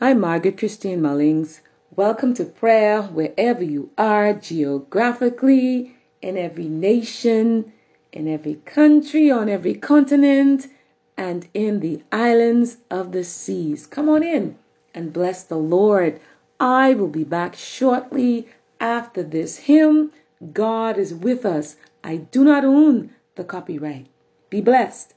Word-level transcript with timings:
Hi, 0.00 0.14
Margaret 0.14 0.58
Christine 0.58 1.00
Mullings. 1.00 1.58
Welcome 1.96 2.32
to 2.34 2.44
prayer 2.44 3.02
wherever 3.02 3.64
you 3.64 3.90
are 3.98 4.32
geographically, 4.32 5.96
in 6.22 6.38
every 6.38 6.68
nation, 6.68 7.72
in 8.12 8.28
every 8.28 8.60
country, 8.64 9.28
on 9.32 9.48
every 9.48 9.74
continent, 9.74 10.68
and 11.16 11.48
in 11.52 11.80
the 11.80 12.00
islands 12.12 12.76
of 12.92 13.10
the 13.10 13.24
seas. 13.24 13.88
Come 13.88 14.08
on 14.08 14.22
in 14.22 14.56
and 14.94 15.12
bless 15.12 15.42
the 15.42 15.58
Lord. 15.58 16.20
I 16.60 16.94
will 16.94 17.08
be 17.08 17.24
back 17.24 17.56
shortly 17.56 18.46
after 18.78 19.24
this 19.24 19.56
hymn. 19.56 20.12
God 20.52 20.96
is 20.96 21.12
with 21.12 21.44
us. 21.44 21.74
I 22.04 22.18
do 22.18 22.44
not 22.44 22.64
own 22.64 23.10
the 23.34 23.42
copyright. 23.42 24.06
Be 24.48 24.60
blessed. 24.60 25.14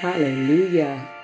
Hallelujah. 0.00 1.19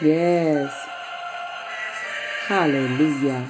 Yes. 0.00 0.88
Hallelujah. 2.48 3.48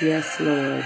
Yes, 0.00 0.40
Lord. 0.40 0.84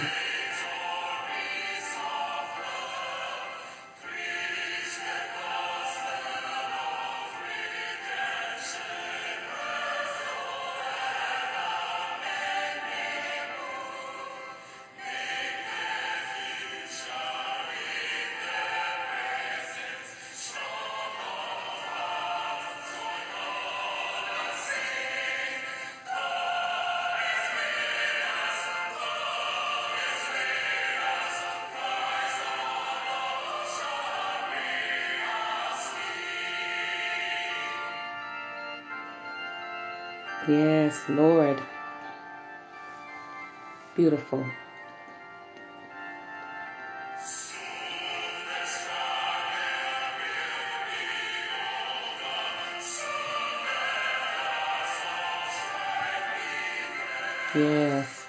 Yes, 40.51 41.09
Lord. 41.09 41.63
Beautiful. 43.95 44.45
Yes. 57.55 58.20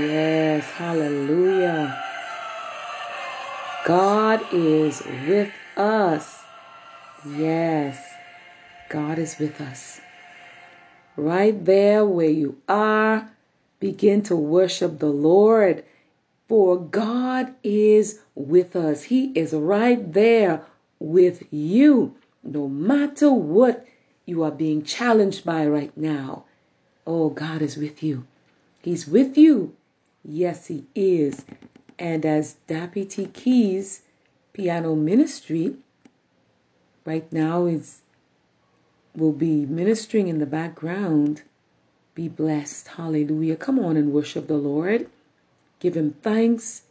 Yes, 0.00 0.70
hallelujah. 0.70 1.94
God 3.82 4.46
is 4.50 5.02
with 5.04 5.58
us. 5.76 6.46
Yes, 7.22 8.16
God 8.88 9.18
is 9.18 9.38
with 9.38 9.60
us. 9.60 10.00
Right 11.16 11.62
there 11.66 12.06
where 12.06 12.30
you 12.30 12.56
are, 12.66 13.30
begin 13.78 14.22
to 14.22 14.36
worship 14.36 14.98
the 14.98 15.10
Lord. 15.10 15.84
For 16.48 16.78
God 16.80 17.54
is 17.62 18.20
with 18.34 18.76
us. 18.76 19.02
He 19.02 19.32
is 19.32 19.52
right 19.52 20.12
there 20.14 20.64
with 20.98 21.52
you, 21.52 22.14
no 22.42 22.68
matter 22.68 23.30
what 23.30 23.86
you 24.24 24.44
are 24.44 24.50
being 24.50 24.82
challenged 24.82 25.44
by 25.44 25.66
right 25.66 25.94
now. 25.94 26.44
Oh, 27.06 27.28
God 27.28 27.60
is 27.60 27.76
with 27.76 28.02
you. 28.02 28.26
He's 28.80 29.06
with 29.06 29.36
you 29.36 29.76
Yes, 30.24 30.66
he 30.66 30.84
is. 30.94 31.44
And 31.98 32.24
as 32.26 32.56
T. 32.68 33.26
Keys 33.32 34.02
Piano 34.52 34.94
Ministry 34.94 35.76
right 37.04 37.30
now 37.32 37.66
is 37.66 38.00
will 39.16 39.32
be 39.32 39.66
ministering 39.66 40.28
in 40.28 40.38
the 40.38 40.46
background. 40.46 41.42
Be 42.14 42.28
blessed. 42.28 42.88
Hallelujah. 42.88 43.56
Come 43.56 43.78
on 43.78 43.96
and 43.96 44.12
worship 44.12 44.46
the 44.46 44.56
Lord. 44.56 45.08
Give 45.78 45.96
him 45.96 46.14
thanks, 46.22 46.82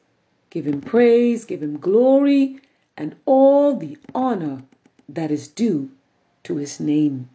give 0.49 0.65
him 0.65 0.81
praise, 0.81 1.45
give 1.45 1.61
him 1.61 1.77
glory, 1.77 2.59
and 2.97 3.15
all 3.25 3.75
the 3.75 3.97
honor 4.15 4.63
that 5.07 5.31
is 5.31 5.47
due 5.47 5.91
to 6.43 6.55
his 6.55 6.79
name. 6.79 7.29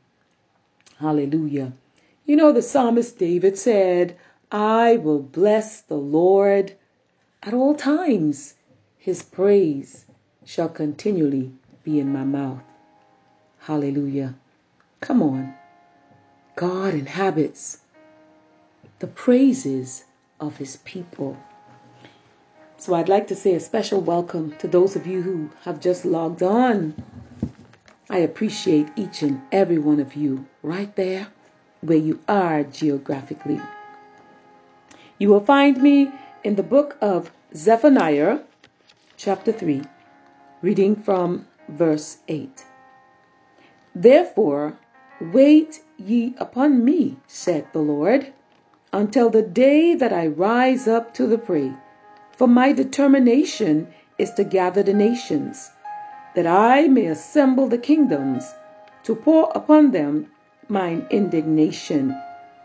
Hallelujah. 0.99 1.73
You 2.27 2.37
know, 2.37 2.53
the 2.53 2.63
psalmist 2.63 3.19
David 3.19 3.59
said, 3.59 4.17
I 4.51 4.97
will 4.97 5.21
bless 5.21 5.81
the 5.81 5.97
Lord 5.97 6.75
at 7.43 7.55
all 7.55 7.75
times. 7.75 8.55
His 8.99 9.23
praise 9.23 10.07
shall 10.45 10.69
continually 10.69 11.53
be 11.83 11.99
in 11.99 12.13
my 12.13 12.25
mouth. 12.25 12.63
Hallelujah. 13.61 14.35
Come 15.01 15.23
on. 15.23 15.55
God 16.57 16.95
inhabits 16.95 17.81
the 18.99 19.07
praises 19.07 20.05
of 20.41 20.57
his 20.57 20.77
people. 20.85 21.37
So 22.77 22.95
I'd 22.95 23.09
like 23.09 23.29
to 23.29 23.37
say 23.37 23.55
a 23.55 23.61
special 23.61 24.01
welcome 24.01 24.55
to 24.59 24.69
those 24.69 24.97
of 24.97 25.07
you 25.07 25.23
who 25.23 25.51
have 25.63 25.81
just 25.81 26.05
logged 26.05 26.43
on. 26.43 26.95
I 28.11 28.19
appreciate 28.19 28.89
each 28.97 29.23
and 29.23 29.41
every 29.51 29.79
one 29.79 30.01
of 30.01 30.15
you 30.15 30.47
right 30.63 30.95
there 30.95 31.29
where 31.81 31.99
you 31.99 32.21
are 32.29 32.63
geographically. 32.63 33.61
You 35.17 35.29
will 35.29 35.45
find 35.45 35.81
me 35.81 36.11
in 36.43 36.57
the 36.57 36.65
book 36.65 36.97
of 37.01 37.31
Zephaniah, 37.55 38.41
chapter 39.17 39.53
3, 39.53 39.83
reading 40.61 40.97
from 40.97 41.47
verse 41.69 42.19
8. 42.27 42.65
Therefore, 43.95 44.77
wait 45.21 45.81
ye 45.99 46.35
upon 46.39 46.85
me, 46.85 47.17
said 47.29 47.69
the 47.73 47.79
Lord, 47.79 48.33
until 48.93 49.31
the 49.31 49.43
day 49.43 49.95
that 49.95 50.13
I 50.13 50.27
rise 50.27 50.89
up 50.89 51.15
to 51.15 51.29
the 51.29 51.39
prey. 51.39 51.73
For 52.33 52.49
my 52.49 52.73
determination 52.73 53.95
is 54.19 54.33
to 54.33 54.43
gather 54.43 54.83
the 54.83 54.95
nations, 54.95 55.71
that 56.35 56.47
I 56.47 56.89
may 56.89 57.07
assemble 57.07 57.69
the 57.69 57.79
kingdoms, 57.79 58.53
to 59.05 59.15
pour 59.15 59.53
upon 59.55 59.93
them 59.93 60.33
mine 60.69 61.07
indignation, 61.11 62.21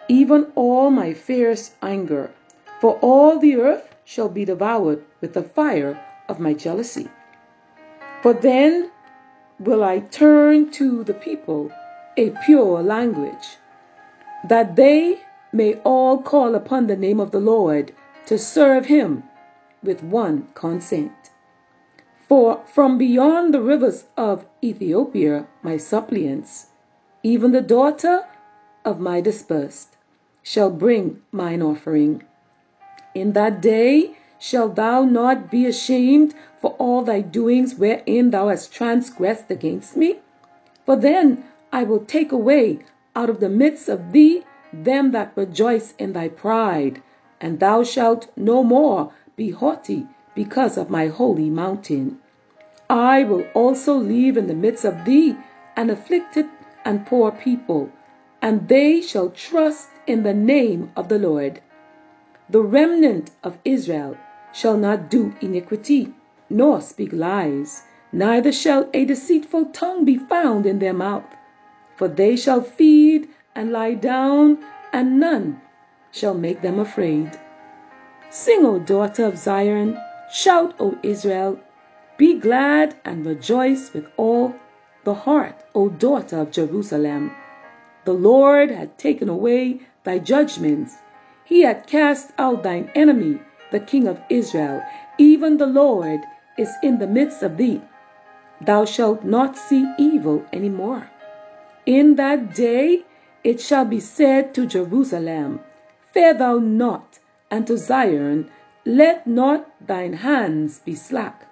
even 0.09 0.51
all 0.56 0.89
my 0.89 1.13
fierce 1.13 1.75
anger. 1.81 2.31
For 2.81 2.97
all 3.01 3.38
the 3.38 3.57
earth 3.57 3.95
shall 4.03 4.27
be 4.27 4.44
devoured 4.44 5.03
with 5.21 5.33
the 5.33 5.44
fire 5.44 6.03
of 6.27 6.39
my 6.39 6.53
jealousy. 6.53 7.07
For 8.23 8.33
then 8.33 8.89
will 9.59 9.83
I 9.83 10.00
turn 10.00 10.71
to 10.71 11.03
the 11.03 11.13
people 11.13 11.71
a 12.17 12.31
pure 12.45 12.81
language, 12.81 13.57
that 14.47 14.75
they 14.75 15.21
may 15.53 15.75
all 15.83 16.21
call 16.21 16.55
upon 16.55 16.88
the 16.88 16.97
name 16.97 17.19
of 17.19 17.31
the 17.31 17.39
Lord 17.39 17.94
to 18.25 18.38
serve 18.38 18.85
him 18.88 19.23
with 19.83 20.03
one 20.03 20.47
consent. 20.55 21.12
For 22.27 22.62
from 22.73 22.97
beyond 22.97 23.53
the 23.53 23.62
rivers 23.62 24.05
of 24.17 24.45
Ethiopia, 24.63 25.47
my 25.62 25.77
suppliants, 25.77 26.67
even 27.23 27.51
the 27.51 27.62
daughter 27.62 28.25
of 28.85 29.00
my 29.00 29.21
dispersed, 29.21 29.97
shall 30.50 30.72
bring 30.72 31.22
mine 31.31 31.62
offering. 31.62 32.24
In 33.13 33.34
that 33.34 33.62
day 33.62 34.18
shalt 34.40 34.74
thou 34.75 35.04
not 35.04 35.51
be 35.51 35.68
ashamed 35.68 36.34
for 36.60 36.72
all 36.80 37.04
thy 37.04 37.22
doings 37.22 37.75
wherein 37.75 38.31
thou 38.31 38.48
hast 38.48 38.74
transgressed 38.74 39.51
against 39.51 39.96
me? 39.96 40.18
For 40.88 40.96
then 40.96 41.44
I 41.72 41.84
will 41.84 42.00
take 42.00 42.31
away 42.31 42.80
out 43.16 43.30
of 43.30 43.40
the 43.40 43.56
midst 43.63 43.88
of 43.90 44.12
thee 44.12 44.44
them 44.74 45.12
that 45.12 45.34
rejoice 45.36 45.94
in 46.00 46.13
thy 46.13 46.30
pride, 46.30 47.04
and 47.40 47.60
thou 47.60 47.84
shalt 47.84 48.28
no 48.36 48.63
more 48.63 49.13
be 49.36 49.51
haughty 49.51 50.07
because 50.34 50.80
of 50.80 50.90
my 50.90 51.10
holy 51.10 51.51
mountain. 51.51 52.18
I 52.90 53.24
will 53.24 53.46
also 53.54 53.94
leave 53.94 54.36
in 54.36 54.48
the 54.48 54.56
midst 54.66 54.84
of 54.84 55.06
thee 55.06 55.38
an 55.75 55.92
afflicted 55.92 56.48
and 56.84 57.06
poor 57.06 57.30
people, 57.31 57.92
and 58.42 58.68
they 58.68 59.00
shall 59.00 59.30
trust 59.30 59.90
in 60.09 60.23
the 60.23 60.33
name 60.33 60.91
of 60.95 61.07
the 61.07 61.19
Lord. 61.19 61.61
The 62.50 62.63
remnant 62.63 63.29
of 63.44 63.59
Israel 63.63 64.17
shall 64.51 64.75
not 64.75 65.11
do 65.11 65.35
iniquity, 65.39 66.11
nor 66.50 66.81
speak 66.81 67.13
lies, 67.13 67.83
neither 68.11 68.51
shall 68.51 68.89
a 68.91 69.06
deceitful 69.06 69.65
tongue 69.65 70.06
be 70.06 70.17
found 70.17 70.65
in 70.65 70.79
their 70.79 70.94
mouth. 70.94 71.29
For 71.95 72.07
they 72.07 72.35
shall 72.35 72.61
feed 72.61 73.29
and 73.53 73.71
lie 73.71 73.94
down, 73.94 74.57
and 74.91 75.19
none 75.19 75.61
shall 76.12 76.33
make 76.33 76.63
them 76.63 76.79
afraid. 76.79 77.29
Sing, 78.31 78.65
O 78.65 78.79
daughter 78.79 79.25
of 79.25 79.38
Zion, 79.38 79.95
shout, 80.31 80.73
O 80.79 80.97
Israel, 81.03 81.59
be 82.17 82.39
glad 82.39 82.95
and 83.05 83.25
rejoice 83.25 83.94
with 83.94 84.07
all 84.17 84.55
the 85.03 85.13
heart, 85.13 85.63
O 85.75 85.89
daughter 85.89 86.39
of 86.39 86.51
Jerusalem. 86.51 87.31
The 88.05 88.13
Lord 88.13 88.71
hath 88.71 88.97
taken 88.97 89.29
away 89.29 89.81
thy 90.04 90.19
judgments 90.19 90.98
he 91.50 91.62
hath 91.62 91.88
cast 91.88 92.31
out 92.38 92.62
thine 92.62 92.92
enemy, 92.94 93.40
the 93.72 93.80
king 93.80 94.07
of 94.07 94.22
Israel. 94.30 94.84
Even 95.18 95.57
the 95.57 95.66
Lord 95.66 96.22
is 96.60 96.69
in 96.84 97.00
the 97.00 97.07
midst 97.07 97.42
of 97.42 97.57
thee. 97.57 97.81
Thou 98.62 98.86
shalt 98.86 99.24
not 99.24 99.57
see 99.57 99.84
evil 99.98 100.46
any 100.54 100.69
more. 100.69 101.10
In 101.88 102.18
that 102.18 102.54
day 102.54 103.04
it 103.44 103.60
shall 103.60 103.86
be 103.86 104.00
said 104.00 104.54
to 104.54 104.68
Jerusalem, 104.68 105.60
Fear 106.12 106.36
thou 106.36 106.60
not, 106.60 107.18
and 107.50 107.66
to 107.66 107.75
Zion, 107.78 108.51
Let 108.86 109.25
not 109.25 109.68
thine 109.88 110.13
hands 110.13 110.81
be 110.86 110.94
slack. 110.94 111.48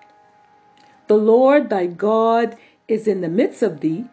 The 1.07 1.17
Lord 1.17 1.71
thy 1.71 1.87
God 1.87 2.55
is 2.87 3.07
in 3.07 3.21
the 3.21 3.29
midst 3.29 3.63
of 3.63 3.79
thee, 3.79 4.05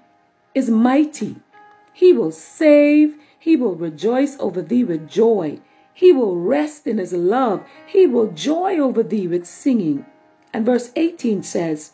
is 0.55 0.71
mighty. 0.71 1.37
He 1.93 2.15
will 2.15 2.33
save, 2.33 3.19
he 3.45 3.57
will 3.57 3.75
rejoice 3.75 4.39
over 4.41 4.63
thee 4.63 4.85
with 4.85 5.07
joy. 5.07 5.61
He 5.93 6.15
will 6.15 6.35
rest 6.35 6.87
in 6.87 6.97
his 6.97 7.13
love. 7.13 7.63
He 7.87 8.07
will 8.07 8.29
joy 8.29 8.79
over 8.79 9.03
thee 9.03 9.29
with 9.29 9.45
singing. 9.45 10.07
And 10.55 10.65
verse 10.65 10.91
18 10.97 11.43
says, 11.43 11.93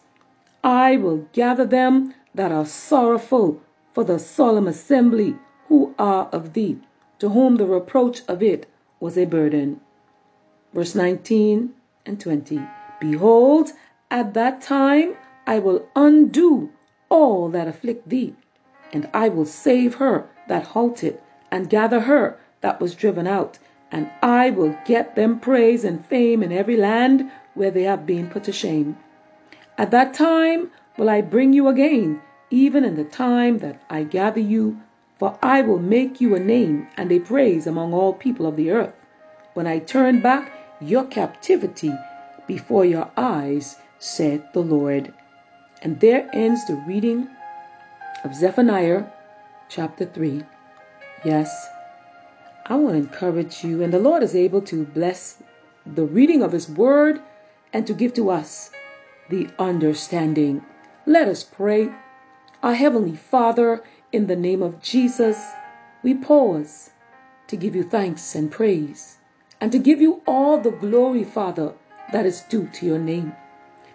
I 0.63 0.97
will 0.97 1.27
gather 1.33 1.65
them 1.65 2.15
that 2.37 2.53
are 2.53 2.65
sorrowful 2.65 3.61
for 3.93 4.05
the 4.05 4.21
solemn 4.21 4.69
assembly 4.69 5.37
who 5.67 5.93
are 5.99 6.29
of 6.31 6.53
thee, 6.53 6.79
to 7.19 7.31
whom 7.31 7.57
the 7.57 7.67
reproach 7.67 8.23
of 8.29 8.45
it 8.45 8.67
was 9.01 9.19
a 9.19 9.25
burden. 9.25 9.81
Verse 10.73 10.95
19 10.95 11.75
and 12.07 12.21
20 12.21 12.61
Behold, 13.01 13.73
at 14.09 14.35
that 14.35 14.63
time 14.63 15.17
I 15.49 15.59
will 15.59 15.89
undo 15.97 16.71
all 17.09 17.49
that 17.49 17.67
afflict 17.67 18.09
thee, 18.09 18.37
and 18.93 19.11
I 19.13 19.31
will 19.31 19.47
save 19.47 19.97
her 19.97 20.29
that 20.47 20.63
halted, 20.63 21.19
and 21.51 21.71
gather 21.71 22.01
her 22.01 22.39
that 22.61 22.81
was 22.81 22.95
driven 22.95 23.27
out 23.27 23.59
and 23.93 24.11
I 24.23 24.51
will 24.51 24.77
get 24.85 25.17
them 25.17 25.41
praise 25.41 25.85
and 25.85 26.07
fame 26.07 26.43
in 26.43 26.53
every 26.53 26.77
land 26.77 27.31
where 27.55 27.71
they 27.71 27.83
have 27.83 28.07
been 28.07 28.31
put 28.31 28.45
to 28.45 28.53
shame. 28.53 28.97
At 29.77 29.91
that 29.91 30.15
time 30.15 30.71
will 30.97 31.11
I 31.11 31.21
bring 31.23 31.53
you 31.53 31.69
again, 31.69 32.21
even 32.51 32.85
in 32.85 32.97
the 32.97 33.05
time 33.05 33.59
that 33.59 33.81
I 33.91 34.05
gather 34.05 34.41
you, 34.41 34.81
for 35.19 35.39
I 35.43 35.63
will 35.63 35.79
make 35.79 36.21
you 36.21 36.35
a 36.35 36.41
name 36.41 36.87
and 36.97 37.11
a 37.11 37.19
praise 37.19 37.67
among 37.67 37.93
all 37.93 38.13
people 38.13 38.47
of 38.47 38.57
the 38.57 38.71
earth. 38.71 38.95
When 39.55 39.67
I 39.67 39.81
turn 39.81 40.21
back 40.21 40.53
your 40.81 41.05
captivity 41.05 41.93
before 42.47 42.85
your 42.85 43.11
eyes, 43.17 43.77
said 43.99 44.43
the 44.53 44.61
Lord. 44.61 45.13
And 45.83 45.99
there 46.01 46.29
ends 46.33 46.67
the 46.67 46.77
reading 46.87 47.29
of 48.25 48.35
Zephaniah 48.35 49.05
chapter 49.69 50.07
3. 50.07 50.45
Yes, 51.23 51.69
I 52.65 52.77
want 52.77 52.95
to 52.95 52.99
encourage 52.99 53.63
you, 53.63 53.83
and 53.83 53.93
the 53.93 53.99
Lord 53.99 54.23
is 54.23 54.35
able 54.35 54.63
to 54.63 54.85
bless 54.87 55.43
the 55.85 56.07
reading 56.07 56.43
of 56.43 56.53
His 56.53 56.67
Word 56.67 57.21
and 57.75 57.87
to 57.87 57.93
give 57.93 58.15
to 58.15 58.31
us 58.31 58.71
the 59.29 59.49
understanding. 59.59 60.65
Let 61.05 61.29
us 61.29 61.45
pray. 61.45 61.91
Our 62.63 62.73
Heavenly 62.73 63.17
Father, 63.17 63.83
in 64.13 64.29
the 64.29 64.37
name 64.37 64.63
of 64.63 64.81
Jesus, 64.81 65.51
we 66.03 66.15
pause 66.15 66.91
to 67.49 67.57
give 67.57 67.77
you 67.77 67.83
thanks 67.83 68.35
and 68.35 68.51
praise 68.51 69.19
and 69.61 69.71
to 69.73 69.79
give 69.79 70.01
you 70.01 70.23
all 70.27 70.59
the 70.59 70.71
glory, 70.71 71.25
Father, 71.25 71.75
that 72.13 72.25
is 72.25 72.41
due 72.49 72.67
to 72.73 72.87
your 72.87 72.99
name. 72.99 73.35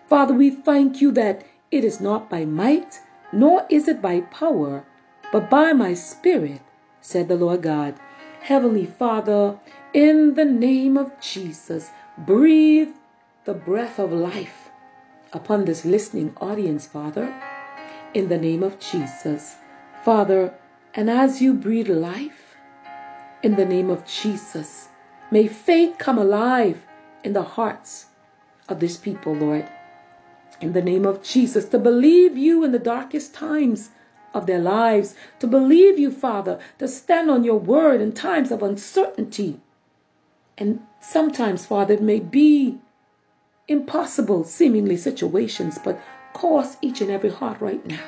Father, 0.07 0.35
we 0.35 0.51
thank 0.51 1.01
you 1.01 1.11
that 1.13 1.43
it 1.71 1.83
is 1.83 1.99
not 1.99 2.29
by 2.29 2.45
might, 2.45 2.99
nor 3.33 3.65
is 3.69 3.87
it 3.87 3.99
by 3.99 4.21
power, 4.21 4.85
but 5.31 5.49
by 5.49 5.73
my 5.73 5.95
Spirit, 5.95 6.61
said 7.05 7.27
the 7.27 7.35
Lord 7.35 7.61
God. 7.61 7.93
Heavenly 8.41 8.87
Father, 8.87 9.59
in 9.93 10.33
the 10.33 10.45
name 10.45 10.97
of 10.97 11.11
Jesus, 11.21 11.91
breathe 12.17 12.89
the 13.43 13.53
breath 13.53 13.99
of 13.99 14.11
life 14.11 14.71
upon 15.31 15.65
this 15.65 15.85
listening 15.85 16.33
audience, 16.41 16.87
Father, 16.87 17.31
in 18.15 18.27
the 18.27 18.39
name 18.39 18.63
of 18.63 18.79
Jesus. 18.79 19.55
Father, 20.03 20.51
and 20.95 21.09
as 21.09 21.41
you 21.41 21.53
breathe 21.53 21.89
life, 21.89 22.55
in 23.43 23.55
the 23.55 23.65
name 23.65 23.91
of 23.91 24.03
Jesus, 24.05 24.87
may 25.29 25.47
faith 25.47 25.99
come 25.99 26.17
alive 26.17 26.81
in 27.23 27.33
the 27.33 27.43
hearts 27.43 28.07
of 28.67 28.79
this 28.79 28.97
people, 28.97 29.35
Lord. 29.35 29.69
In 30.59 30.73
the 30.73 30.81
name 30.81 31.05
of 31.05 31.21
Jesus, 31.21 31.65
to 31.65 31.77
believe 31.77 32.35
you 32.35 32.63
in 32.63 32.71
the 32.71 32.79
darkest 32.79 33.35
times 33.35 33.91
of 34.35 34.45
their 34.45 34.59
lives, 34.59 35.15
to 35.39 35.47
believe 35.47 35.97
you, 35.97 36.11
Father, 36.11 36.59
to 36.77 36.87
stand 36.87 37.31
on 37.31 37.43
your 37.43 37.57
word 37.57 38.01
in 38.01 38.11
times 38.11 38.51
of 38.51 38.61
uncertainty. 38.61 39.59
And 40.57 40.81
sometimes, 41.01 41.65
Father, 41.65 41.95
it 41.95 42.01
may 42.03 42.19
be 42.19 42.77
impossible, 43.67 44.43
seemingly 44.43 44.97
situations, 44.97 45.79
but 45.83 45.99
cause 46.33 46.77
each 46.81 47.01
and 47.01 47.09
every 47.09 47.31
heart 47.31 47.59
right 47.61 47.83
now 47.85 48.03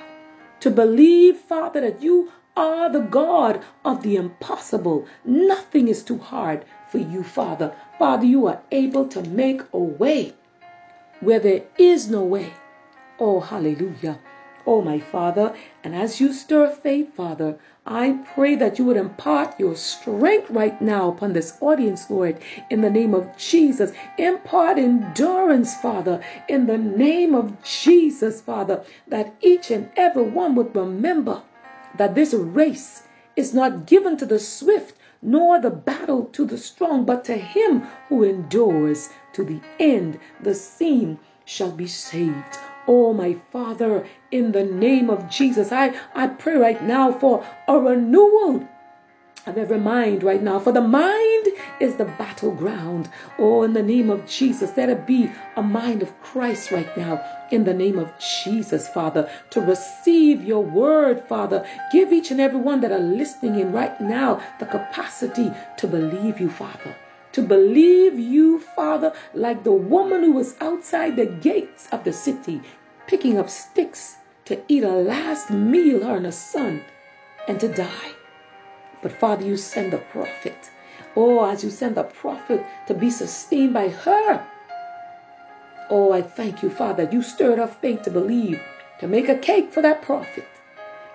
to 0.60 0.72
believe, 0.72 1.38
Father, 1.38 1.82
that 1.82 2.02
you 2.02 2.32
are 2.56 2.90
the 2.90 3.02
God 3.02 3.64
of 3.86 4.02
the 4.02 4.16
impossible. 4.16 5.06
Nothing 5.24 5.88
is 5.88 6.04
too 6.04 6.18
hard 6.18 6.66
for 6.90 6.98
you, 6.98 7.24
Father. 7.24 7.74
Father, 8.00 8.26
you 8.26 8.48
are 8.48 8.62
able 8.72 9.08
to 9.10 9.22
make 9.24 9.62
a 9.74 9.80
way 9.80 10.34
where 11.20 11.40
there 11.40 11.64
is 11.78 12.10
no 12.10 12.24
way. 12.24 12.52
Oh, 13.20 13.40
hallelujah. 13.40 14.20
Oh, 14.70 14.82
my 14.82 15.00
Father, 15.00 15.56
and 15.82 15.96
as 15.96 16.20
you 16.20 16.34
stir 16.34 16.70
faith, 16.70 17.16
Father, 17.16 17.58
I 17.86 18.20
pray 18.36 18.56
that 18.56 18.78
you 18.78 18.84
would 18.84 18.98
impart 18.98 19.58
your 19.58 19.78
strength 19.78 20.50
right 20.50 20.82
now 20.82 21.08
upon 21.08 21.32
this 21.32 21.58
audience, 21.62 22.10
Lord, 22.10 22.40
in 22.70 22.82
the 22.82 22.90
name 22.90 23.14
of 23.14 23.38
Jesus. 23.38 23.94
Impart 24.18 24.78
endurance, 24.78 25.74
Father, 25.76 26.20
in 26.50 26.66
the 26.66 26.78
name 26.78 27.34
of 27.34 27.64
Jesus, 27.64 28.42
Father, 28.42 28.84
that 29.08 29.34
each 29.40 29.72
and 29.72 29.90
every 29.96 30.24
one 30.24 30.54
would 30.56 30.76
remember 30.76 31.42
that 31.96 32.14
this 32.14 32.34
race 32.34 33.04
is 33.38 33.54
not 33.54 33.86
given 33.86 34.18
to 34.18 34.26
the 34.26 34.38
swift, 34.38 34.98
nor 35.22 35.62
the 35.62 35.70
battle 35.70 36.26
to 36.34 36.44
the 36.44 36.58
strong, 36.58 37.06
but 37.06 37.24
to 37.24 37.38
him 37.38 37.88
who 38.10 38.26
endures 38.26 39.08
to 39.32 39.46
the 39.46 39.62
end. 39.80 40.20
The 40.42 40.56
same 40.56 41.20
shall 41.46 41.72
be 41.72 41.88
saved. 41.88 42.60
Oh, 42.88 43.14
my 43.14 43.36
Father, 43.52 44.08
in 44.32 44.54
the 44.54 44.64
name 44.64 45.10
of 45.10 45.30
Jesus, 45.30 45.72
I, 45.72 45.94
I 46.16 46.28
pray 46.28 46.56
right 46.56 46.82
now 46.82 47.12
for 47.12 47.46
a 47.68 47.78
renewal 47.78 48.66
of 49.46 49.58
every 49.58 49.80
mind 49.80 50.24
right 50.24 50.42
now. 50.42 50.60
For 50.60 50.72
the 50.72 50.82
mind 50.82 51.48
is 51.80 51.96
the 51.96 52.06
battleground. 52.06 53.10
Oh, 53.38 53.64
in 53.64 53.74
the 53.74 53.84
name 53.84 54.10
of 54.10 54.26
Jesus, 54.26 54.72
let 54.78 54.90
it 54.90 55.06
be 55.06 55.30
a 55.56 55.64
mind 55.64 56.02
of 56.02 56.22
Christ 56.22 56.72
right 56.72 56.98
now. 56.98 57.24
In 57.52 57.64
the 57.64 57.74
name 57.74 57.98
of 57.98 58.10
Jesus, 58.20 58.88
Father, 58.88 59.30
to 59.52 59.62
receive 59.62 60.44
your 60.44 60.64
word, 60.64 61.24
Father. 61.28 61.66
Give 61.92 62.12
each 62.12 62.32
and 62.32 62.42
every 62.42 62.60
one 62.60 62.82
that 62.82 62.92
are 62.92 63.00
listening 63.00 63.60
in 63.60 63.72
right 63.72 64.00
now 64.00 64.42
the 64.60 64.66
capacity 64.66 65.52
to 65.78 65.88
believe 65.88 66.40
you, 66.40 66.50
Father 66.50 66.96
to 67.38 67.44
believe 67.44 68.18
you, 68.18 68.58
Father, 68.58 69.14
like 69.36 69.64
the 69.64 69.72
woman 69.72 70.24
who 70.24 70.32
was 70.32 70.56
outside 70.60 71.16
the 71.16 71.28
gates 71.28 71.88
of 71.92 72.04
the 72.04 72.12
city, 72.12 72.60
picking 73.06 73.38
up 73.38 73.48
sticks 73.48 74.16
to 74.46 74.60
eat 74.68 74.84
a 74.84 74.90
last 74.90 75.52
meal, 75.52 76.04
her 76.04 76.16
and 76.16 76.26
her 76.26 76.32
son, 76.32 76.82
and 77.48 77.60
to 77.60 77.68
die. 77.68 78.12
But 79.04 79.12
Father, 79.12 79.46
you 79.46 79.56
send 79.56 79.94
the 79.94 80.00
prophet. 80.00 80.72
Oh, 81.16 81.46
as 81.46 81.64
you 81.64 81.70
send 81.70 81.94
the 81.94 82.06
prophet 82.06 82.66
to 82.88 82.96
be 82.96 83.12
sustained 83.12 83.76
by 83.76 83.90
her. 83.90 84.44
Oh, 85.92 86.12
I 86.12 86.24
thank 86.24 86.64
you, 86.64 86.72
Father. 86.72 87.08
You 87.12 87.22
stirred 87.22 87.60
her 87.60 87.68
faith 87.68 88.02
to 88.02 88.10
believe, 88.10 88.60
to 89.00 89.08
make 89.08 89.30
a 89.30 89.36
cake 89.36 89.72
for 89.72 89.84
that 89.84 90.02
prophet. 90.02 90.48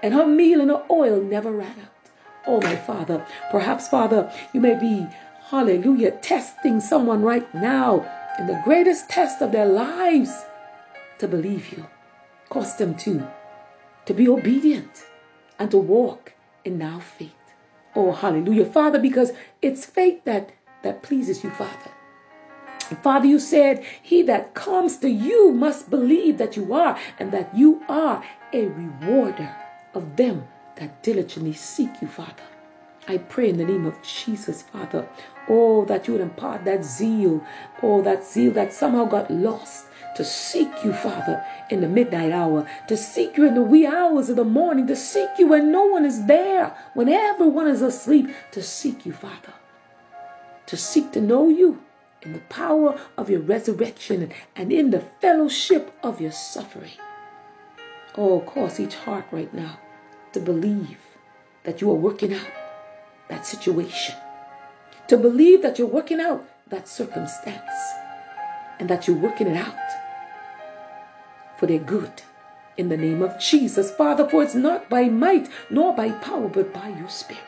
And 0.05 0.15
her 0.15 0.25
meal 0.25 0.61
and 0.61 0.71
her 0.71 0.85
oil 0.89 1.21
never 1.21 1.51
ran 1.51 1.81
out. 1.81 2.11
Oh, 2.47 2.61
my 2.61 2.77
Father. 2.77 3.27
Perhaps, 3.51 3.89
Father, 3.89 4.33
you 4.53 4.61
may 4.61 4.79
be 4.79 5.09
hallelujah, 5.53 6.13
testing 6.23 6.81
someone 6.81 7.21
right 7.21 7.55
now 7.55 8.01
in 8.39 8.47
the 8.47 8.59
greatest 8.65 9.07
test 9.11 9.43
of 9.43 9.53
their 9.53 9.67
lives 9.67 10.33
to 11.19 11.29
believe 11.29 11.71
you. 11.73 11.87
Cause 12.49 12.79
them 12.79 12.95
to, 13.05 13.31
to 14.07 14.15
be 14.15 14.29
obedient 14.29 15.05
and 15.59 15.71
to 15.71 15.77
walk 15.77 16.33
in 16.65 16.79
now 16.79 17.01
faith. 17.01 17.37
Oh, 17.95 18.13
hallelujah, 18.13 18.65
Father, 18.65 18.99
because 18.99 19.33
it's 19.61 19.85
faith 19.85 20.25
that, 20.25 20.53
that 20.85 21.03
pleases 21.03 21.45
you, 21.45 21.51
Father. 21.51 21.91
Father, 23.03 23.27
you 23.27 23.39
said, 23.39 23.85
He 24.03 24.23
that 24.23 24.55
comes 24.55 24.97
to 24.99 25.11
you 25.11 25.53
must 25.53 25.91
believe 25.91 26.39
that 26.39 26.57
you 26.57 26.73
are, 26.73 26.99
and 27.19 27.31
that 27.33 27.55
you 27.55 27.83
are 27.91 28.25
a 28.55 28.69
rewarder 28.69 29.55
of 29.93 30.17
them 30.17 30.49
that 30.77 31.03
diligently 31.03 31.53
seek 31.53 31.91
you, 32.01 32.09
Father. 32.09 32.43
I 33.09 33.19
pray 33.19 33.49
in 33.49 33.57
the 33.57 33.65
name 33.65 33.85
of 33.85 34.01
Jesus, 34.03 34.63
Father, 34.63 35.09
oh, 35.49 35.85
that 35.87 36.07
you 36.07 36.15
would 36.15 36.23
impart 36.23 36.65
that 36.65 36.85
zeal, 36.85 37.45
oh, 37.83 38.01
that 38.03 38.25
zeal 38.25 38.53
that 38.53 38.73
somehow 38.73 39.07
got 39.07 39.29
lost 39.29 39.87
to 40.15 40.25
seek 40.25 40.69
you, 40.85 40.93
Father, 40.93 41.45
in 41.69 41.81
the 41.81 41.89
midnight 41.89 42.31
hour, 42.31 42.69
to 42.87 42.97
seek 42.97 43.37
you 43.37 43.45
in 43.45 43.55
the 43.55 43.63
wee 43.63 43.87
hours 43.87 44.29
of 44.29 44.37
the 44.37 44.45
morning, 44.45 44.87
to 44.87 44.95
seek 44.95 45.29
you 45.39 45.49
when 45.49 45.73
no 45.73 45.87
one 45.87 46.05
is 46.05 46.27
there, 46.27 46.77
when 46.95 47.09
everyone 47.09 47.67
is 47.67 47.83
asleep, 47.83 48.29
to 48.53 48.63
seek 48.63 49.05
you, 49.05 49.13
Father, 49.13 49.53
to 50.67 50.77
seek 50.77 51.11
to 51.11 51.21
know 51.21 51.49
you 51.49 51.83
in 52.23 52.33
the 52.33 52.39
power 52.51 53.01
of 53.19 53.29
your 53.29 53.41
resurrection 53.41 54.31
and 54.55 54.73
in 54.73 54.91
the 54.91 55.01
fellowship 55.21 55.93
of 56.05 56.21
your 56.21 56.31
suffering. 56.31 56.93
Oh, 58.17 58.41
cause 58.41 58.79
each 58.79 58.95
heart 58.95 59.25
right 59.33 59.53
now 59.53 59.81
to 60.35 60.41
believe 60.41 60.99
that 61.65 61.81
you 61.81 61.91
are 61.91 61.95
working 61.95 62.35
out 62.35 62.62
that 63.33 63.47
situation, 63.47 64.15
to 65.09 65.17
believe 65.17 65.63
that 65.63 65.79
you're 65.79 65.89
working 65.89 66.21
out 66.21 66.45
that 66.69 66.87
circumstance, 66.87 67.81
and 68.79 68.89
that 68.89 69.09
you're 69.09 69.17
working 69.17 69.47
it 69.47 69.57
out 69.57 69.91
for 71.59 71.67
their 71.67 71.79
good. 71.79 72.23
In 72.77 72.89
the 72.89 72.97
name 72.97 73.23
of 73.23 73.39
Jesus, 73.39 73.91
Father, 73.95 74.29
for 74.29 74.43
it's 74.43 74.55
not 74.55 74.89
by 74.89 75.05
might 75.05 75.49
nor 75.71 75.95
by 75.95 76.11
power, 76.11 76.49
but 76.49 76.73
by 76.73 76.89
your 76.89 77.09
Spirit. 77.09 77.43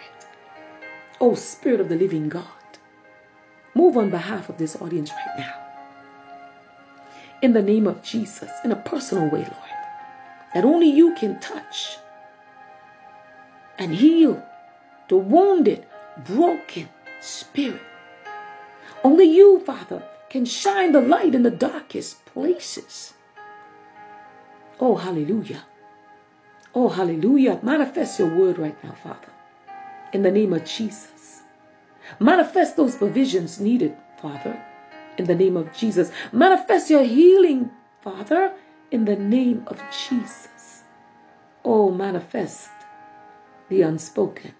Oh, 1.20 1.34
Spirit 1.34 1.80
of 1.80 1.88
the 1.88 1.96
living 1.96 2.28
God, 2.28 2.44
move 3.74 3.96
on 3.96 4.10
behalf 4.10 4.48
of 4.48 4.58
this 4.58 4.76
audience 4.76 5.10
right 5.10 5.38
now. 5.38 5.54
In 7.42 7.52
the 7.52 7.62
name 7.62 7.86
of 7.86 8.02
Jesus, 8.02 8.50
in 8.64 8.72
a 8.72 8.76
personal 8.76 9.24
way, 9.24 9.40
Lord, 9.40 9.74
that 10.54 10.64
only 10.64 10.88
you 10.90 11.14
can 11.14 11.40
touch 11.40 11.98
and 13.78 13.94
heal 13.94 14.42
the 15.08 15.16
wounded, 15.16 15.86
broken 16.24 16.88
spirit. 17.20 17.80
Only 19.02 19.26
you, 19.26 19.60
Father, 19.60 20.02
can 20.30 20.44
shine 20.44 20.92
the 20.92 21.00
light 21.00 21.34
in 21.34 21.42
the 21.42 21.50
darkest 21.50 22.24
places. 22.26 23.14
Oh, 24.80 24.96
hallelujah. 24.96 25.64
Oh, 26.74 26.88
hallelujah. 26.88 27.60
Manifest 27.62 28.18
your 28.18 28.34
word 28.34 28.58
right 28.58 28.76
now, 28.82 28.92
Father, 28.92 29.28
in 30.12 30.22
the 30.22 30.30
name 30.30 30.52
of 30.52 30.64
Jesus. 30.64 31.42
Manifest 32.18 32.76
those 32.76 32.96
provisions 32.96 33.60
needed, 33.60 33.96
Father, 34.20 34.60
in 35.18 35.26
the 35.26 35.34
name 35.34 35.56
of 35.56 35.72
Jesus. 35.72 36.10
Manifest 36.32 36.90
your 36.90 37.04
healing, 37.04 37.70
Father, 38.02 38.52
in 38.90 39.04
the 39.04 39.16
name 39.16 39.64
of 39.66 39.80
Jesus. 40.08 40.82
Oh, 41.64 41.90
manifest 41.90 42.68
the 43.68 43.82
unspoken. 43.82 44.52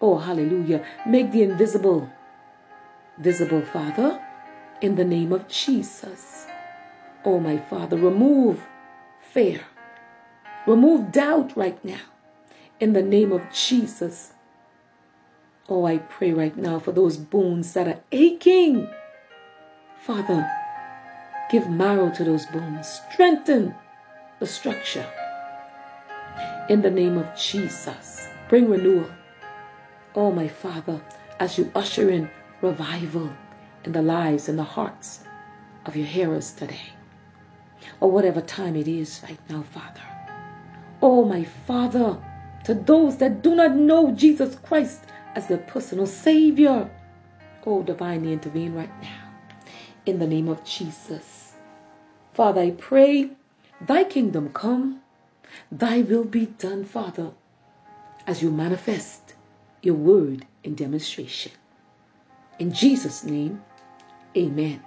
Oh, 0.00 0.16
hallelujah. 0.18 0.84
Make 1.06 1.32
the 1.32 1.42
invisible 1.42 2.08
visible, 3.18 3.62
Father, 3.62 4.22
in 4.80 4.94
the 4.94 5.04
name 5.04 5.32
of 5.32 5.48
Jesus. 5.48 6.46
Oh, 7.24 7.40
my 7.40 7.58
Father, 7.58 7.96
remove 7.96 8.60
fear. 9.32 9.60
Remove 10.66 11.10
doubt 11.10 11.56
right 11.56 11.82
now 11.84 12.00
in 12.80 12.92
the 12.92 13.02
name 13.02 13.32
of 13.32 13.42
Jesus. 13.52 14.32
Oh, 15.68 15.84
I 15.84 15.98
pray 15.98 16.32
right 16.32 16.56
now 16.56 16.78
for 16.78 16.92
those 16.92 17.16
bones 17.16 17.72
that 17.74 17.88
are 17.88 18.00
aching. 18.12 18.88
Father, 20.02 20.48
give 21.50 21.68
marrow 21.68 22.10
to 22.10 22.24
those 22.24 22.46
bones, 22.46 23.00
strengthen 23.10 23.74
the 24.38 24.46
structure. 24.46 25.06
In 26.68 26.82
the 26.82 26.90
name 26.90 27.18
of 27.18 27.36
Jesus, 27.36 28.28
bring 28.48 28.70
renewal. 28.70 29.10
Oh, 30.14 30.32
my 30.32 30.48
Father, 30.48 31.00
as 31.38 31.58
you 31.58 31.70
usher 31.74 32.08
in 32.08 32.30
revival 32.62 33.30
in 33.84 33.92
the 33.92 34.02
lives 34.02 34.48
and 34.48 34.58
the 34.58 34.64
hearts 34.64 35.20
of 35.84 35.96
your 35.96 36.06
hearers 36.06 36.52
today, 36.52 36.92
or 38.00 38.10
whatever 38.10 38.40
time 38.40 38.74
it 38.74 38.88
is 38.88 39.20
right 39.22 39.38
now, 39.50 39.62
Father. 39.62 40.00
Oh, 41.02 41.24
my 41.24 41.44
Father, 41.44 42.16
to 42.64 42.74
those 42.74 43.18
that 43.18 43.42
do 43.42 43.54
not 43.54 43.76
know 43.76 44.10
Jesus 44.12 44.56
Christ 44.56 45.02
as 45.34 45.46
their 45.46 45.58
personal 45.58 46.06
Savior, 46.06 46.90
oh, 47.66 47.82
divinely 47.82 48.32
intervene 48.32 48.74
right 48.74 49.02
now 49.02 49.30
in 50.06 50.18
the 50.18 50.26
name 50.26 50.48
of 50.48 50.64
Jesus. 50.64 51.52
Father, 52.32 52.62
I 52.62 52.70
pray, 52.70 53.30
thy 53.82 54.04
kingdom 54.04 54.50
come, 54.54 55.02
thy 55.70 56.00
will 56.00 56.24
be 56.24 56.46
done, 56.46 56.84
Father, 56.84 57.30
as 58.26 58.42
you 58.42 58.50
manifest 58.50 59.27
your 59.82 59.94
word 59.94 60.44
in 60.64 60.74
demonstration. 60.74 61.52
In 62.58 62.72
Jesus' 62.72 63.24
name, 63.24 63.62
amen. 64.36 64.82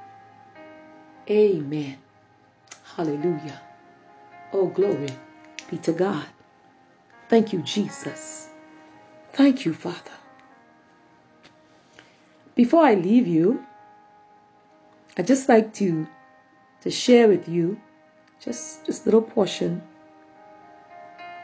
Amen. 1.29 1.97
Hallelujah. 2.95 3.61
Oh, 4.53 4.67
glory 4.67 5.09
be 5.69 5.77
to 5.77 5.93
God. 5.93 6.25
Thank 7.29 7.53
you, 7.53 7.61
Jesus. 7.61 8.49
Thank 9.33 9.65
you, 9.65 9.73
Father. 9.73 10.11
Before 12.55 12.83
I 12.83 12.95
leave 12.95 13.27
you, 13.27 13.65
I'd 15.17 15.27
just 15.27 15.47
like 15.47 15.73
to, 15.75 16.07
to 16.81 16.91
share 16.91 17.29
with 17.29 17.47
you 17.47 17.79
just, 18.41 18.89
a 18.89 18.93
little 19.05 19.21
portion 19.21 19.81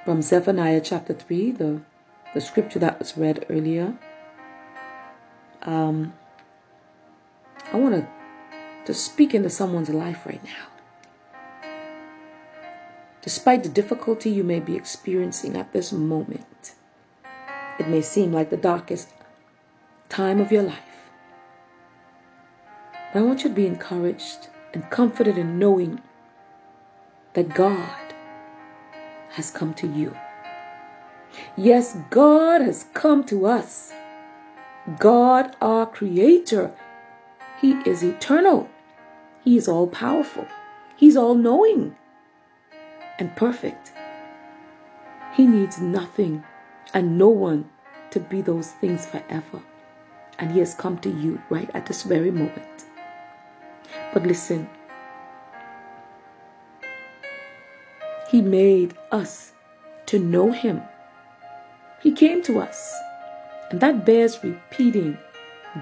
from 0.04 0.22
Zephaniah 0.22 0.82
chapter 0.82 1.14
3, 1.14 1.52
the, 1.52 1.82
the 2.34 2.42
scripture 2.42 2.80
that 2.80 3.00
was 3.00 3.18
read 3.18 3.46
earlier. 3.50 3.94
Um, 5.64 6.14
I 7.72 7.78
want 7.78 7.96
to, 7.96 8.08
to 8.86 8.94
speak 8.94 9.34
into 9.34 9.50
someone's 9.50 9.90
life 9.90 10.26
right 10.26 10.44
now. 10.44 10.68
Despite 13.22 13.64
the 13.64 13.70
difficulty 13.70 14.30
you 14.30 14.44
may 14.44 14.60
be 14.60 14.76
experiencing 14.76 15.58
at 15.58 15.74
this 15.74 15.92
moment, 15.92 16.76
it 17.78 17.88
may 17.88 18.02
seem 18.02 18.32
like 18.32 18.50
the 18.50 18.58
darkest 18.58 19.10
time 20.08 20.40
of 20.40 20.52
your 20.52 20.64
life. 20.64 20.80
But 23.12 23.20
I 23.20 23.24
want 23.24 23.44
you 23.44 23.50
to 23.50 23.56
be 23.56 23.68
encouraged 23.68 24.48
and 24.74 24.90
comforted 24.90 25.38
in 25.38 25.60
knowing 25.60 26.02
that 27.34 27.54
God 27.54 28.14
has 29.30 29.52
come 29.52 29.74
to 29.76 29.88
you. 29.88 30.16
Yes, 31.56 31.98
God 32.10 32.62
has 32.62 32.86
come 32.94 33.24
to 33.26 33.46
us. 33.46 33.92
God, 35.00 35.56
our 35.62 35.86
Creator, 35.86 36.72
He 37.60 37.72
is 37.86 38.04
eternal. 38.04 38.70
He 39.44 39.58
is 39.58 39.68
all 39.68 39.88
powerful. 39.88 40.46
He's 40.96 41.18
all 41.18 41.36
knowing 41.36 41.96
and 43.20 43.36
perfect. 43.36 43.94
He 45.34 45.46
needs 45.46 45.80
nothing 45.80 46.44
and 46.94 47.18
no 47.18 47.30
one 47.30 47.70
to 48.12 48.20
be 48.20 48.42
those 48.42 48.72
things 48.72 49.06
forever. 49.06 49.62
And 50.40 50.52
He 50.52 50.60
has 50.60 50.74
come 50.74 50.98
to 51.00 51.10
you 51.10 51.42
right 51.50 51.70
at 51.74 51.86
this 51.86 52.04
very 52.04 52.32
moment. 52.32 52.86
But 54.14 54.24
listen, 54.24 54.70
He 58.30 58.42
made 58.42 58.96
us 59.12 59.54
to 60.08 60.20
know 60.20 60.52
Him. 60.52 60.82
He 62.08 62.14
came 62.14 62.42
to 62.44 62.60
us. 62.60 62.98
And 63.70 63.82
that 63.82 64.06
bears 64.06 64.42
repeating. 64.42 65.18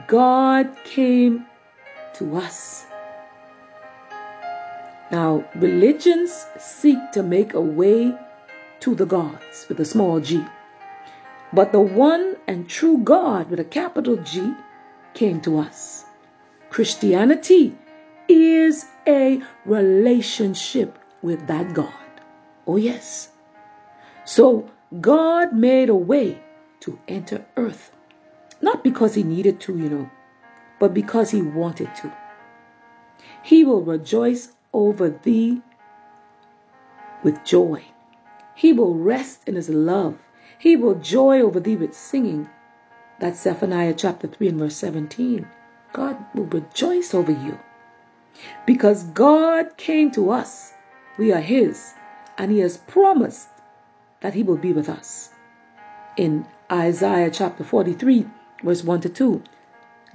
God 0.08 0.76
came 0.84 1.46
to 2.16 2.38
us. 2.38 2.84
Now, 5.12 5.46
religions 5.54 6.48
seek 6.58 6.98
to 7.12 7.22
make 7.22 7.54
a 7.54 7.62
way 7.62 8.12
to 8.80 8.96
the 8.96 9.06
gods 9.06 9.68
with 9.70 9.80
a 9.80 9.86
small 9.86 10.20
g. 10.20 10.44
But 11.54 11.72
the 11.72 11.80
one 11.80 12.38
and 12.48 12.68
true 12.68 12.98
God 12.98 13.52
with 13.52 13.60
a 13.60 13.64
capital 13.80 14.16
G 14.18 14.52
came 15.14 15.42
to 15.42 15.60
us. 15.60 16.06
Christianity 16.72 17.78
is 18.28 18.84
a 19.06 19.44
relationship 19.64 20.98
with 21.22 21.46
that 21.46 21.76
God. 21.76 22.10
Oh, 22.66 22.78
yes. 22.78 23.30
So 24.26 24.72
God 25.02 25.54
made 25.54 25.90
a 25.90 25.96
way 25.96 26.42
to 26.82 27.00
enter 27.08 27.46
earth. 27.58 27.92
Not 28.62 28.84
because 28.84 29.16
he 29.16 29.24
needed 29.24 29.60
to, 29.62 29.78
you 29.78 29.90
know, 29.90 30.10
but 30.80 30.94
because 30.94 31.32
he 31.32 31.42
wanted 31.42 31.94
to. 31.96 32.14
He 33.44 33.64
will 33.64 33.82
rejoice 33.82 34.52
over 34.74 35.10
thee 35.10 35.62
with 37.24 37.44
joy. 37.44 37.84
He 38.54 38.74
will 38.74 38.96
rest 38.96 39.42
in 39.48 39.56
his 39.56 39.70
love. 39.70 40.18
He 40.58 40.76
will 40.76 40.96
joy 40.96 41.42
over 41.42 41.60
thee 41.60 41.76
with 41.76 41.94
singing. 41.94 42.50
That's 43.20 43.42
Zephaniah 43.42 43.94
chapter 43.96 44.28
3 44.28 44.50
and 44.50 44.60
verse 44.60 44.76
17. 44.78 45.48
God 45.94 46.18
will 46.34 46.46
rejoice 46.46 47.14
over 47.14 47.32
you. 47.32 47.58
Because 48.66 49.04
God 49.04 49.78
came 49.78 50.12
to 50.12 50.32
us. 50.32 50.74
We 51.18 51.32
are 51.32 51.42
his. 51.42 51.94
And 52.38 52.52
he 52.52 52.60
has 52.60 52.78
promised 52.78 53.48
that 54.26 54.34
he 54.34 54.42
will 54.42 54.58
be 54.58 54.74
with 54.74 54.90
us. 54.90 55.30
In 56.18 56.48
Isaiah 56.72 57.30
chapter 57.30 57.64
43, 57.64 58.26
verse 58.64 58.84
1 58.84 59.02
to 59.02 59.10
2, 59.10 59.44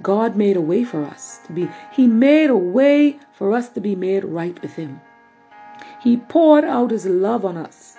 God 0.01 0.35
made 0.35 0.57
a 0.57 0.61
way 0.61 0.83
for 0.83 1.05
us 1.05 1.39
to 1.45 1.53
be, 1.53 1.69
he 1.93 2.07
made 2.07 2.49
a 2.49 2.57
way 2.57 3.17
for 3.31 3.53
us 3.53 3.69
to 3.69 3.79
be 3.79 3.95
made 3.95 4.25
right 4.25 4.61
with 4.61 4.73
him. 4.73 4.99
He 6.01 6.17
poured 6.17 6.65
out 6.65 6.91
his 6.91 7.05
love 7.05 7.45
on 7.45 7.55
us 7.55 7.95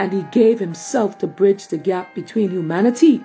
and 0.00 0.12
he 0.12 0.22
gave 0.32 0.58
himself 0.58 1.16
to 1.18 1.28
bridge 1.28 1.68
the 1.68 1.78
gap 1.78 2.12
between 2.16 2.50
humanity 2.50 3.24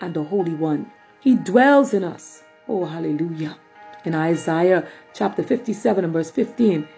and 0.00 0.12
the 0.12 0.24
Holy 0.24 0.54
One. 0.54 0.90
He 1.20 1.36
dwells 1.36 1.94
in 1.94 2.02
us. 2.02 2.42
Oh, 2.66 2.84
hallelujah. 2.84 3.56
In 4.04 4.16
Isaiah 4.16 4.88
chapter 5.14 5.44
57 5.44 6.02
and 6.02 6.12
verse 6.12 6.32
15, 6.32 6.88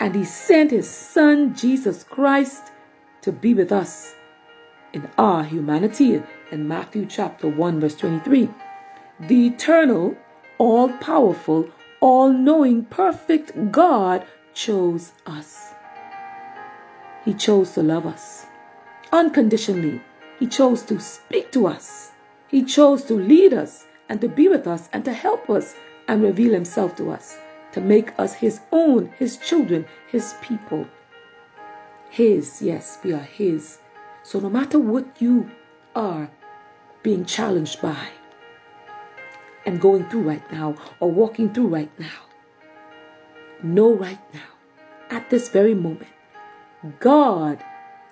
and 0.00 0.14
he 0.14 0.24
sent 0.24 0.70
his 0.70 0.88
son 0.88 1.54
Jesus 1.54 2.02
Christ 2.02 2.72
to 3.26 3.32
be 3.32 3.54
with 3.54 3.72
us 3.72 4.14
in 4.92 5.10
our 5.18 5.42
humanity 5.42 6.22
in 6.52 6.68
Matthew 6.68 7.06
chapter 7.06 7.48
1 7.48 7.80
verse 7.80 7.96
23. 7.96 8.48
The 9.18 9.48
eternal, 9.48 10.16
all 10.58 10.90
powerful, 10.98 11.68
all 12.00 12.32
knowing, 12.32 12.84
perfect 12.84 13.72
God 13.72 14.24
chose 14.54 15.10
us. 15.26 15.74
He 17.24 17.34
chose 17.34 17.72
to 17.72 17.82
love 17.82 18.06
us 18.06 18.46
unconditionally. 19.10 20.00
He 20.38 20.46
chose 20.46 20.82
to 20.82 21.00
speak 21.00 21.50
to 21.50 21.66
us. 21.66 22.12
He 22.46 22.62
chose 22.62 23.02
to 23.06 23.14
lead 23.14 23.52
us 23.52 23.86
and 24.08 24.20
to 24.20 24.28
be 24.28 24.46
with 24.46 24.68
us 24.68 24.88
and 24.92 25.04
to 25.04 25.12
help 25.12 25.50
us 25.50 25.74
and 26.06 26.22
reveal 26.22 26.52
himself 26.52 26.94
to 26.94 27.10
us, 27.10 27.36
to 27.72 27.80
make 27.80 28.16
us 28.20 28.34
his 28.34 28.60
own, 28.70 29.10
his 29.18 29.36
children, 29.38 29.84
his 30.12 30.32
people. 30.42 30.86
His, 32.16 32.62
yes, 32.62 32.98
we 33.04 33.12
are 33.12 33.18
his. 33.18 33.76
So 34.22 34.40
no 34.40 34.48
matter 34.48 34.78
what 34.78 35.20
you 35.20 35.50
are 35.94 36.30
being 37.02 37.26
challenged 37.26 37.82
by 37.82 38.08
and 39.66 39.78
going 39.78 40.08
through 40.08 40.22
right 40.22 40.50
now 40.50 40.76
or 40.98 41.10
walking 41.10 41.52
through 41.52 41.66
right 41.66 41.90
now, 41.98 42.22
know 43.62 43.92
right 43.92 44.32
now, 44.32 44.48
at 45.10 45.28
this 45.28 45.50
very 45.50 45.74
moment, 45.74 46.08
God 47.00 47.62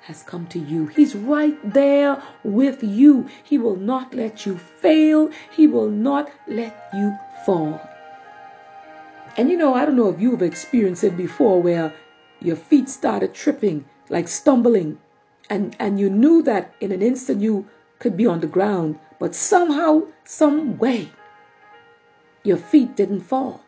has 0.02 0.22
come 0.22 0.48
to 0.48 0.58
you. 0.58 0.88
He's 0.88 1.14
right 1.14 1.56
there 1.72 2.22
with 2.42 2.82
you. 2.82 3.26
He 3.42 3.56
will 3.56 3.76
not 3.76 4.12
let 4.12 4.44
you 4.44 4.58
fail. 4.58 5.30
He 5.50 5.66
will 5.66 5.88
not 5.88 6.30
let 6.46 6.90
you 6.92 7.16
fall. 7.46 7.80
And 9.38 9.48
you 9.48 9.56
know, 9.56 9.72
I 9.72 9.86
don't 9.86 9.96
know 9.96 10.10
if 10.10 10.20
you've 10.20 10.42
experienced 10.42 11.04
it 11.04 11.16
before 11.16 11.62
where 11.62 11.90
your 12.42 12.56
feet 12.56 12.90
started 12.90 13.32
tripping, 13.32 13.86
like 14.08 14.28
stumbling, 14.28 14.98
and, 15.50 15.76
and 15.78 16.00
you 16.00 16.10
knew 16.10 16.42
that 16.42 16.74
in 16.80 16.92
an 16.92 17.02
instant 17.02 17.40
you 17.40 17.66
could 17.98 18.16
be 18.16 18.26
on 18.26 18.40
the 18.40 18.46
ground, 18.46 18.98
but 19.18 19.34
somehow, 19.34 20.02
some 20.24 20.78
way, 20.78 21.10
your 22.42 22.56
feet 22.56 22.96
didn't 22.96 23.20
fall. 23.20 23.62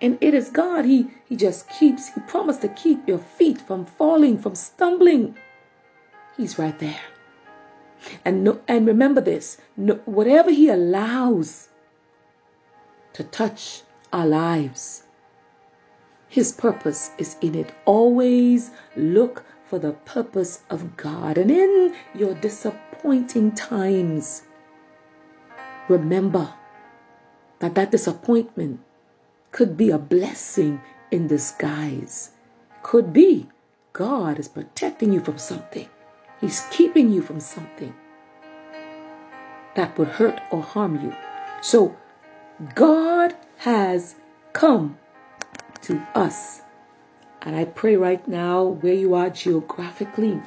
And 0.00 0.18
it 0.20 0.34
is 0.34 0.50
God. 0.50 0.84
He, 0.84 1.10
he 1.26 1.36
just 1.36 1.68
keeps, 1.70 2.08
He 2.08 2.20
promised 2.22 2.60
to 2.62 2.68
keep 2.68 3.08
your 3.08 3.18
feet 3.18 3.60
from 3.60 3.86
falling, 3.86 4.38
from 4.38 4.54
stumbling. 4.54 5.36
He's 6.36 6.58
right 6.58 6.78
there. 6.78 7.00
And, 8.24 8.44
no, 8.44 8.60
and 8.68 8.86
remember 8.86 9.22
this 9.22 9.56
no, 9.76 9.94
whatever 10.04 10.50
He 10.50 10.68
allows 10.68 11.68
to 13.14 13.24
touch 13.24 13.82
our 14.12 14.26
lives, 14.26 15.04
His 16.34 16.50
purpose 16.50 17.12
is 17.16 17.36
in 17.42 17.54
it. 17.54 17.72
Always 17.84 18.72
look 18.96 19.44
for 19.66 19.78
the 19.78 19.92
purpose 19.92 20.64
of 20.68 20.96
God. 20.96 21.38
And 21.38 21.48
in 21.48 21.94
your 22.12 22.34
disappointing 22.34 23.52
times, 23.52 24.42
remember 25.88 26.52
that 27.60 27.76
that 27.76 27.92
disappointment 27.92 28.80
could 29.52 29.76
be 29.76 29.90
a 29.90 29.98
blessing 29.98 30.80
in 31.12 31.28
disguise. 31.28 32.30
Could 32.82 33.12
be 33.12 33.46
God 33.92 34.40
is 34.40 34.48
protecting 34.48 35.12
you 35.12 35.20
from 35.20 35.38
something. 35.38 35.88
He's 36.40 36.66
keeping 36.72 37.12
you 37.12 37.22
from 37.22 37.38
something 37.38 37.94
that 39.76 39.96
would 39.96 40.08
hurt 40.08 40.40
or 40.50 40.64
harm 40.64 41.00
you. 41.00 41.14
So 41.62 41.96
God 42.74 43.36
has 43.58 44.16
come 44.52 44.98
to 45.84 46.00
us. 46.14 46.62
And 47.42 47.54
I 47.54 47.64
pray 47.64 47.96
right 47.96 48.26
now, 48.26 48.64
where 48.64 48.94
you 48.94 49.14
are 49.14 49.30
geographically, 49.30 50.40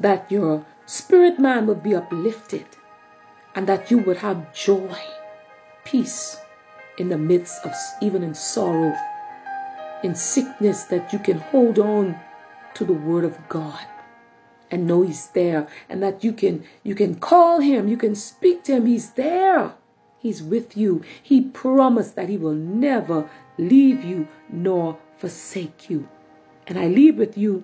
that 0.00 0.30
your 0.30 0.64
spirit 0.86 1.38
man 1.38 1.66
would 1.66 1.82
be 1.82 1.94
uplifted 1.94 2.66
and 3.54 3.66
that 3.66 3.90
you 3.90 3.98
would 3.98 4.16
have 4.18 4.54
joy, 4.54 4.98
peace 5.84 6.36
in 6.98 7.08
the 7.08 7.18
midst 7.18 7.64
of 7.64 7.72
even 8.00 8.22
in 8.22 8.34
sorrow, 8.34 8.94
in 10.02 10.14
sickness, 10.14 10.84
that 10.84 11.12
you 11.12 11.18
can 11.18 11.38
hold 11.38 11.78
on 11.78 12.18
to 12.74 12.84
the 12.84 12.92
word 12.92 13.24
of 13.24 13.36
God 13.48 13.86
and 14.70 14.86
know 14.86 15.02
he's 15.02 15.28
there 15.28 15.68
and 15.88 16.02
that 16.02 16.24
you 16.24 16.32
can 16.32 16.64
you 16.82 16.94
can 16.94 17.14
call 17.14 17.60
him 17.60 17.86
you 17.86 17.96
can 17.96 18.14
speak 18.14 18.64
to 18.64 18.72
him 18.72 18.86
he's 18.86 19.10
there 19.10 19.72
he's 20.24 20.42
with 20.42 20.76
you 20.76 21.02
he 21.22 21.40
promised 21.42 22.16
that 22.16 22.28
he 22.28 22.36
will 22.36 22.54
never 22.54 23.30
leave 23.58 24.04
you 24.04 24.26
nor 24.50 24.98
forsake 25.18 25.88
you 25.88 26.08
and 26.66 26.78
i 26.78 26.88
leave 26.88 27.16
with 27.16 27.38
you 27.38 27.62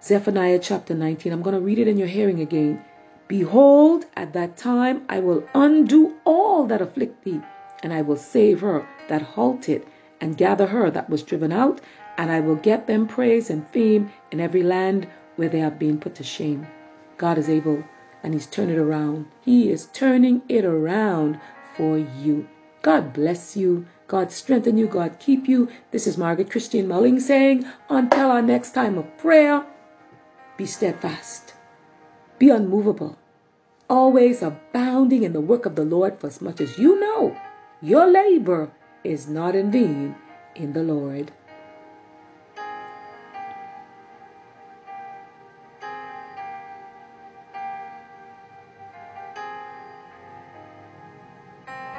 Zephaniah 0.00 0.60
chapter 0.60 0.94
19. 0.94 1.32
I'm 1.32 1.42
going 1.42 1.56
to 1.56 1.60
read 1.60 1.78
it 1.80 1.88
in 1.88 1.98
your 1.98 2.06
hearing 2.06 2.40
again. 2.40 2.84
Behold, 3.26 4.06
at 4.16 4.32
that 4.34 4.56
time 4.56 5.04
I 5.08 5.18
will 5.18 5.44
undo 5.54 6.14
all 6.24 6.66
that 6.68 6.80
afflict 6.80 7.24
thee, 7.24 7.40
and 7.82 7.92
I 7.92 8.02
will 8.02 8.16
save 8.16 8.60
her 8.60 8.86
that 9.08 9.22
halted, 9.22 9.84
and 10.20 10.36
gather 10.36 10.66
her 10.66 10.90
that 10.90 11.10
was 11.10 11.24
driven 11.24 11.52
out, 11.52 11.80
and 12.16 12.30
I 12.30 12.40
will 12.40 12.54
get 12.54 12.86
them 12.86 13.08
praise 13.08 13.50
and 13.50 13.68
fame 13.70 14.10
in 14.30 14.40
every 14.40 14.62
land 14.62 15.08
where 15.36 15.48
they 15.48 15.58
have 15.58 15.78
been 15.80 15.98
put 15.98 16.14
to 16.16 16.24
shame. 16.24 16.66
God 17.16 17.38
is 17.38 17.48
able, 17.48 17.82
and 18.22 18.34
He's 18.34 18.46
turning 18.46 18.76
it 18.76 18.80
around. 18.80 19.26
He 19.42 19.70
is 19.70 19.86
turning 19.92 20.42
it 20.48 20.64
around 20.64 21.40
for 21.76 21.98
you. 21.98 22.48
God 22.82 23.12
bless 23.12 23.56
you. 23.56 23.86
God 24.06 24.32
strengthen 24.32 24.78
you. 24.78 24.86
God 24.86 25.18
keep 25.18 25.48
you. 25.48 25.68
This 25.90 26.06
is 26.06 26.16
Margaret 26.16 26.50
Christine 26.50 26.88
Mulling 26.88 27.20
saying, 27.20 27.64
until 27.90 28.30
our 28.30 28.42
next 28.42 28.72
time 28.72 28.98
of 28.98 29.18
prayer, 29.18 29.64
be 30.56 30.66
steadfast, 30.66 31.54
be 32.38 32.50
unmovable, 32.50 33.16
always 33.88 34.42
abounding 34.42 35.22
in 35.22 35.32
the 35.32 35.40
work 35.40 35.66
of 35.66 35.76
the 35.76 35.84
Lord, 35.84 36.18
for 36.18 36.26
as 36.26 36.40
much 36.40 36.60
as 36.60 36.78
you 36.78 36.98
know 36.98 37.36
your 37.80 38.06
labor 38.06 38.70
is 39.04 39.28
not 39.28 39.54
in 39.54 39.70
vain 39.70 40.16
in 40.56 40.72
the 40.72 40.82
Lord. 40.82 41.30